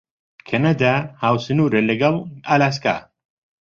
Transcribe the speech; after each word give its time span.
کەنەدا 0.47 0.93
هاوسنوورە 1.21 1.81
لەگەڵ 1.89 2.15
ئالاسکا. 2.47 2.95